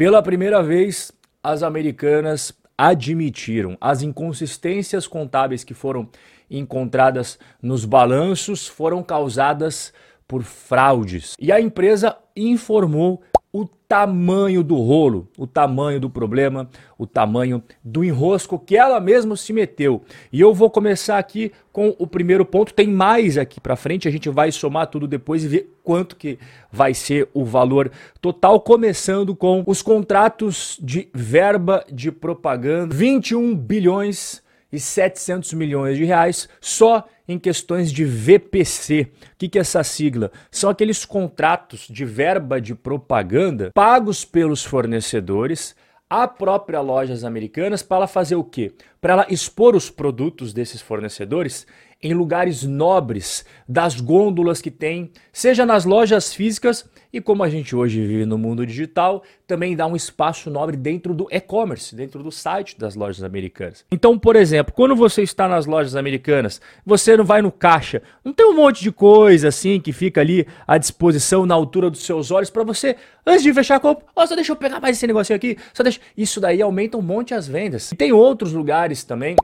[0.00, 1.12] Pela primeira vez,
[1.42, 6.08] as americanas admitiram as inconsistências contábeis que foram
[6.50, 9.92] encontradas nos balanços foram causadas
[10.26, 11.34] por fraudes.
[11.38, 13.20] E a empresa informou
[13.52, 19.36] o tamanho do rolo, o tamanho do problema, o tamanho do enrosco que ela mesma
[19.36, 20.02] se meteu.
[20.32, 22.72] E eu vou começar aqui com o primeiro ponto.
[22.72, 26.38] Tem mais aqui para frente, a gente vai somar tudo depois e ver quanto que
[26.70, 27.90] vai ser o valor
[28.20, 36.04] total, começando com os contratos de verba de propaganda, 21 bilhões e 700 milhões de
[36.04, 39.10] reais só em questões de VPC.
[39.32, 40.30] O que, que é essa sigla?
[40.50, 45.74] São aqueles contratos de verba de propaganda pagos pelos fornecedores
[46.10, 48.72] a própria lojas americanas para ela fazer o quê?
[49.00, 51.64] Para ela expor os produtos desses fornecedores
[52.02, 57.74] em lugares nobres das gôndolas que tem, seja nas lojas físicas e como a gente
[57.74, 62.30] hoje vive no mundo digital, também dá um espaço nobre dentro do e-commerce, dentro do
[62.30, 63.84] site das lojas americanas.
[63.90, 68.32] Então, por exemplo, quando você está nas lojas americanas, você não vai no caixa, não
[68.32, 72.30] tem um monte de coisa assim que fica ali à disposição na altura dos seus
[72.30, 72.96] olhos para você,
[73.26, 75.82] antes de fechar a compra, oh, só deixa eu pegar mais esse negocinho aqui, só
[75.82, 76.00] deixa.
[76.16, 77.92] Isso daí aumenta um monte as vendas.
[77.92, 79.34] E tem outros lugares também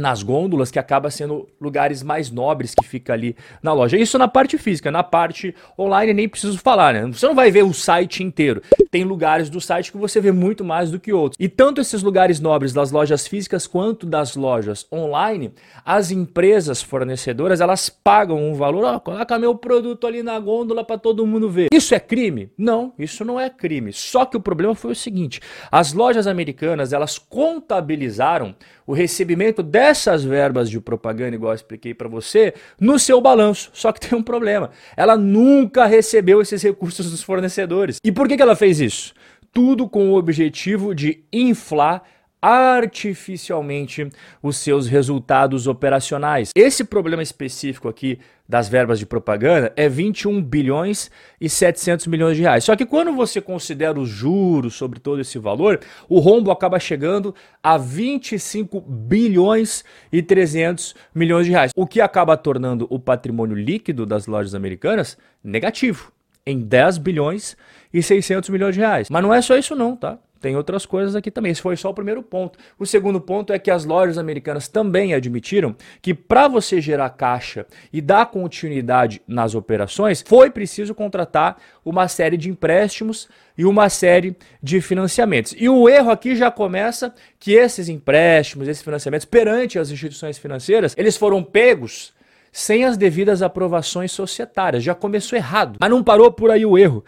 [0.00, 3.96] nas gôndolas, que acaba sendo lugares mais nobres que fica ali na loja.
[3.96, 7.06] Isso na parte física, na parte online nem preciso falar, né?
[7.06, 8.62] Você não vai ver o site inteiro.
[8.90, 11.36] Tem lugares do site que você vê muito mais do que outros.
[11.38, 15.52] E tanto esses lugares nobres das lojas físicas quanto das lojas online,
[15.84, 20.84] as empresas fornecedoras, elas pagam um valor, ó, oh, coloca meu produto ali na gôndola
[20.84, 21.68] para todo mundo ver.
[21.72, 22.50] Isso é crime?
[22.56, 23.92] Não, isso não é crime.
[23.92, 25.40] Só que o problema foi o seguinte,
[25.70, 28.54] as lojas americanas, elas contabilizaram
[28.86, 33.70] o recebimento dessas verbas de propaganda, igual eu expliquei para você, no seu balanço.
[33.72, 34.70] Só que tem um problema.
[34.96, 37.98] Ela nunca recebeu esses recursos dos fornecedores.
[38.04, 39.12] E por que, que ela fez isso?
[39.52, 42.04] Tudo com o objetivo de inflar
[42.40, 44.08] artificialmente
[44.42, 46.52] os seus resultados operacionais.
[46.54, 48.18] Esse problema específico aqui
[48.50, 51.08] das verbas de propaganda é 21 bilhões
[51.40, 52.64] e 700 milhões de reais.
[52.64, 55.78] Só que quando você considera os juros sobre todo esse valor,
[56.08, 62.36] o rombo acaba chegando a 25 bilhões e 300 milhões de reais, o que acaba
[62.36, 66.10] tornando o patrimônio líquido das lojas americanas negativo
[66.44, 67.56] em 10 bilhões
[67.94, 69.08] e 600 milhões de reais.
[69.08, 70.18] Mas não é só isso não, tá?
[70.40, 71.52] Tem outras coisas aqui também.
[71.52, 72.58] Esse foi só o primeiro ponto.
[72.78, 77.66] O segundo ponto é que as lojas americanas também admitiram que para você gerar caixa
[77.92, 84.34] e dar continuidade nas operações, foi preciso contratar uma série de empréstimos e uma série
[84.62, 85.54] de financiamentos.
[85.58, 90.94] E o erro aqui já começa que esses empréstimos, esses financiamentos perante as instituições financeiras,
[90.96, 92.14] eles foram pegos
[92.50, 94.82] sem as devidas aprovações societárias.
[94.82, 95.76] Já começou errado.
[95.78, 97.04] Mas não parou por aí o erro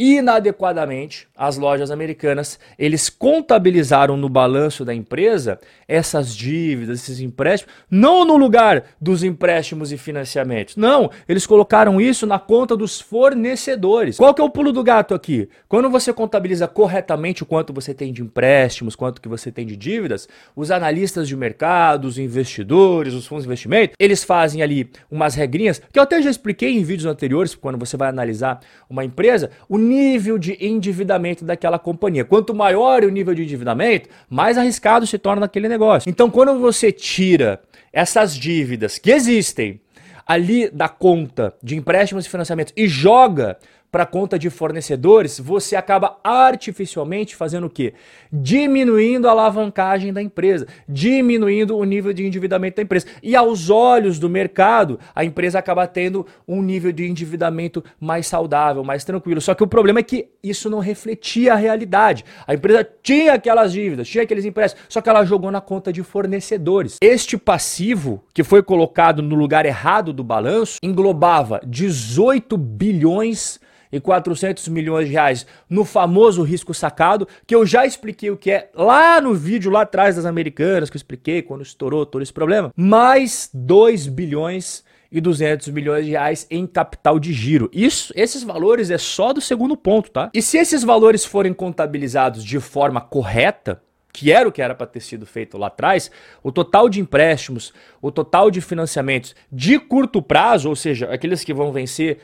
[0.00, 8.24] inadequadamente as lojas americanas, eles contabilizaram no balanço da empresa essas dívidas, esses empréstimos, não
[8.24, 10.76] no lugar dos empréstimos e financiamentos.
[10.76, 14.16] Não, eles colocaram isso na conta dos fornecedores.
[14.16, 15.48] Qual que é o pulo do gato aqui?
[15.68, 19.76] Quando você contabiliza corretamente o quanto você tem de empréstimos, quanto que você tem de
[19.76, 25.34] dívidas, os analistas de mercado, os investidores, os fundos de investimento, eles fazem ali umas
[25.34, 29.50] regrinhas que eu até já expliquei em vídeos anteriores, quando você vai analisar uma empresa,
[29.68, 32.24] o nível de endividamento daquela companhia.
[32.24, 35.79] Quanto maior o nível de endividamento, mais arriscado se torna aquele negócio.
[36.08, 37.60] Então, quando você tira
[37.92, 39.80] essas dívidas que existem
[40.26, 43.58] ali da conta de empréstimos e financiamentos e joga
[43.90, 47.94] para conta de fornecedores, você acaba artificialmente fazendo o quê?
[48.32, 53.06] Diminuindo a alavancagem da empresa, diminuindo o nível de endividamento da empresa.
[53.22, 58.84] E aos olhos do mercado, a empresa acaba tendo um nível de endividamento mais saudável,
[58.84, 59.40] mais tranquilo.
[59.40, 62.24] Só que o problema é que isso não refletia a realidade.
[62.46, 66.02] A empresa tinha aquelas dívidas, tinha aqueles empréstimos, só que ela jogou na conta de
[66.02, 66.96] fornecedores.
[67.00, 73.58] Este passivo, que foi colocado no lugar errado do balanço, englobava 18 bilhões
[73.92, 78.50] e 400 milhões de reais no famoso risco sacado, que eu já expliquei o que
[78.50, 82.32] é lá no vídeo lá atrás das americanas, que eu expliquei quando estourou todo esse
[82.32, 87.68] problema, mais 2 bilhões e 200 milhões de reais em capital de giro.
[87.72, 90.30] Isso, esses valores é só do segundo ponto, tá?
[90.32, 93.82] E se esses valores forem contabilizados de forma correta,
[94.12, 96.10] que era o que era para ter sido feito lá atrás,
[96.42, 101.54] o total de empréstimos, o total de financiamentos de curto prazo, ou seja, aqueles que
[101.54, 102.18] vão vencer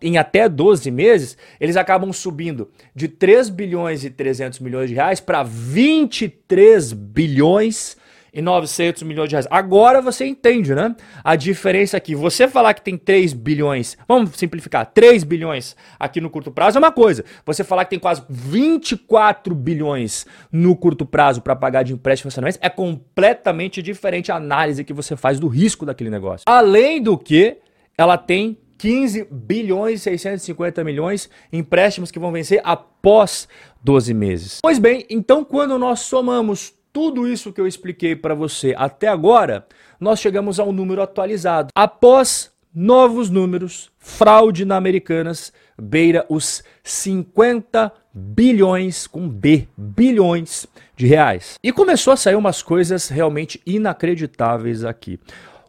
[0.00, 5.20] em até 12 meses, eles acabam subindo de 3 bilhões e 300 milhões de reais
[5.20, 7.96] para 23 bilhões
[8.32, 9.46] e 900 milhões de reais.
[9.50, 10.94] Agora você entende, né?
[11.22, 12.14] A diferença aqui.
[12.14, 16.80] Você falar que tem 3 bilhões, vamos simplificar, 3 bilhões aqui no curto prazo é
[16.80, 17.24] uma coisa.
[17.44, 22.58] Você falar que tem quase 24 bilhões no curto prazo para pagar de empréstimo financiamento
[22.62, 26.44] é completamente diferente a análise que você faz do risco daquele negócio.
[26.46, 27.58] Além do que,
[27.98, 33.46] ela tem 15 bilhões e 650 milhões empréstimos que vão vencer após
[33.84, 34.58] 12 meses.
[34.60, 39.66] Pois bem, então quando nós somamos tudo isso que eu expliquei para você até agora,
[39.98, 41.70] nós chegamos a um número atualizado.
[41.74, 50.66] Após novos números, fraude na Americanas beira os 50 bilhões com B, bilhões
[50.96, 51.54] de reais.
[51.62, 55.18] E começou a sair umas coisas realmente inacreditáveis aqui.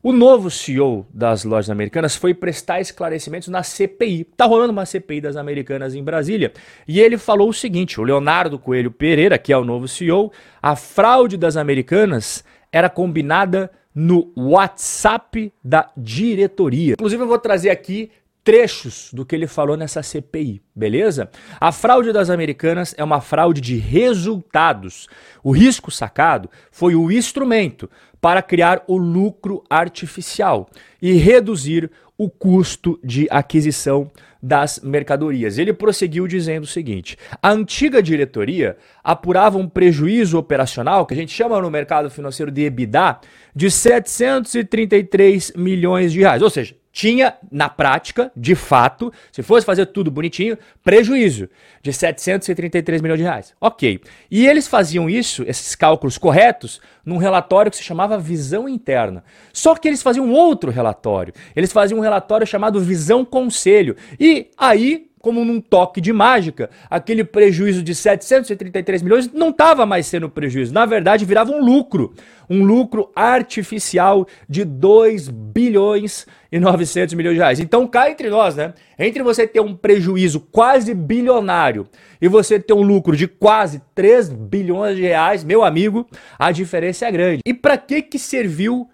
[0.06, 4.26] O novo CEO das lojas americanas foi prestar esclarecimentos na CPI.
[4.36, 6.52] Tá rolando uma CPI das americanas em Brasília.
[6.86, 10.30] E ele falou o seguinte: o Leonardo Coelho Pereira, que é o novo CEO,
[10.62, 16.94] a fraude das americanas era combinada no WhatsApp da diretoria.
[16.94, 18.12] Inclusive, eu vou trazer aqui
[18.44, 21.30] trechos do que ele falou nessa CPI, beleza?
[21.60, 25.08] A fraude das americanas é uma fraude de resultados.
[25.44, 30.70] O risco sacado foi o instrumento para criar o lucro artificial
[31.02, 34.12] e reduzir o custo de aquisição
[34.42, 35.58] das mercadorias.
[35.58, 41.34] Ele prosseguiu dizendo o seguinte: a antiga diretoria apurava um prejuízo operacional, que a gente
[41.34, 43.20] chama no mercado financeiro de EBITDA,
[43.56, 46.42] de 733 milhões de reais.
[46.42, 51.50] Ou seja, tinha, na prática, de fato, se fosse fazer tudo bonitinho, prejuízo
[51.82, 53.54] de 733 milhões de reais.
[53.60, 54.00] Ok.
[54.30, 59.24] E eles faziam isso, esses cálculos corretos, num relatório que se chamava Visão Interna.
[59.52, 61.34] Só que eles faziam outro relatório.
[61.56, 63.98] Eles faziam um relatório chamado Visão Conselho.
[64.20, 70.06] E aí como num toque de mágica, aquele prejuízo de 733 milhões não estava mais
[70.06, 72.14] sendo prejuízo, na verdade virava um lucro,
[72.50, 77.60] um lucro artificial de 2 bilhões e 900 milhões de reais.
[77.62, 78.74] Então cá entre nós, né?
[79.00, 81.88] Entre você ter um prejuízo quase bilionário
[82.22, 86.06] e você ter um lucro de quase 3 bilhões de reais, meu amigo,
[86.38, 87.40] a diferença é grande.
[87.46, 88.90] E para que que serviu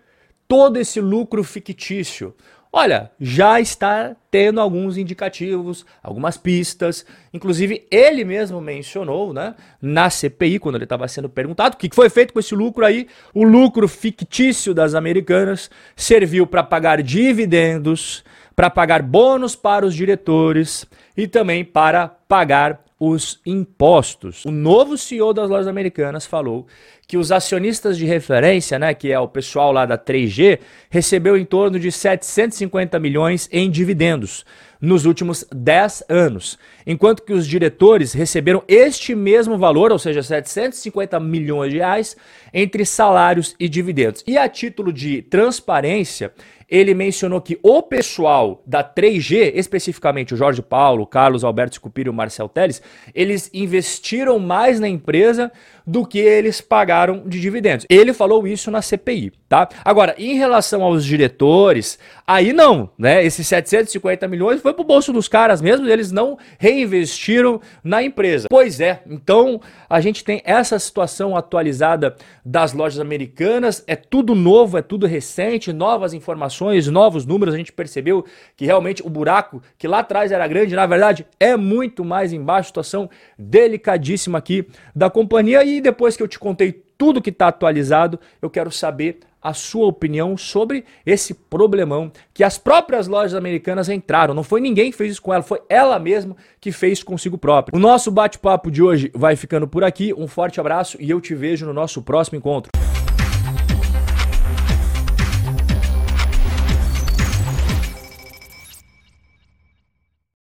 [0.47, 2.35] todo esse lucro fictício?
[2.71, 7.03] Olha, já está tendo alguns indicativos, algumas pistas.
[7.33, 12.09] Inclusive, ele mesmo mencionou, né, na CPI, quando ele estava sendo perguntado, o que foi
[12.11, 13.07] feito com esse lucro aí.
[13.33, 18.23] O lucro fictício das americanas serviu para pagar dividendos,
[18.55, 20.85] para pagar bônus para os diretores
[21.17, 24.43] e também para pagar os impostos.
[24.43, 26.67] O novo CEO das lojas americanas falou
[27.07, 30.59] que os acionistas de referência, né, que é o pessoal lá da 3G,
[30.89, 34.45] recebeu em torno de 750 milhões em dividendos
[34.81, 41.19] nos últimos 10 anos, enquanto que os diretores receberam este mesmo valor, ou seja, 750
[41.19, 42.15] milhões de reais,
[42.53, 44.23] entre salários e dividendos.
[44.25, 46.31] E a título de transparência,
[46.69, 52.11] ele mencionou que o pessoal da 3G, especificamente o Jorge Paulo, Carlos Alberto Scupiro e
[52.11, 52.81] o Marcel Teles,
[53.13, 55.51] eles investiram mais na empresa
[55.89, 57.87] do que eles pagaram de dividendos.
[57.89, 59.67] Ele falou isso na CPI, tá?
[59.83, 61.97] Agora, em relação aos diretores,
[62.27, 63.25] aí não, né?
[63.25, 68.45] Esses 750 milhões foi pro bolso dos caras mesmo, eles não reinvestiram na empresa.
[68.51, 69.59] Pois é, então
[69.89, 72.15] a gente tem essa situação atualizada
[72.45, 77.73] das lojas americanas, é tudo novo, é tudo recente, novas informações, novos números, a gente
[77.73, 78.23] percebeu
[78.55, 82.67] que realmente o buraco que lá atrás era grande, na verdade, é muito mais embaixo,
[82.67, 83.09] situação
[83.39, 88.49] delicadíssima aqui da companhia e depois que eu te contei tudo que está atualizado, eu
[88.49, 94.33] quero saber a sua opinião sobre esse problemão que as próprias lojas americanas entraram.
[94.33, 97.75] Não foi ninguém que fez isso com ela, foi ela mesma que fez consigo própria.
[97.75, 100.13] O nosso bate-papo de hoje vai ficando por aqui.
[100.13, 102.69] Um forte abraço e eu te vejo no nosso próximo encontro.